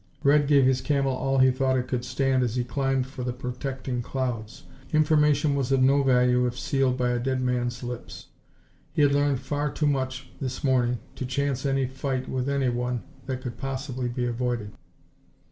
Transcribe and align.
Red 0.23 0.47
gave 0.47 0.65
his 0.65 0.81
Camel 0.81 1.13
all 1.15 1.37
he 1.37 1.51
thought 1.51 1.77
it 1.77 1.87
could 1.87 2.03
stand 2.03 2.41
as 2.41 2.55
he 2.55 2.63
climbed 2.63 3.05
for 3.05 3.23
the 3.23 3.33
protecting 3.33 4.01
clouds. 4.01 4.63
Information 4.91 5.53
was 5.53 5.71
of 5.71 5.83
no 5.83 6.01
value 6.01 6.47
if 6.47 6.57
sealed 6.57 6.97
by 6.97 7.09
a 7.11 7.19
dead 7.19 7.39
man's 7.39 7.83
lips. 7.83 8.25
He 8.93 9.03
had 9.03 9.11
learned 9.11 9.41
far 9.41 9.69
too 9.71 9.85
much 9.85 10.31
this 10.41 10.63
morning 10.63 10.97
to 11.17 11.25
chance 11.27 11.67
any 11.67 11.85
fight 11.85 12.27
with 12.27 12.49
anyone 12.49 13.03
that 13.27 13.41
could 13.43 13.59
possibly 13.59 14.07
be 14.09 14.25
avoided. 14.25 14.71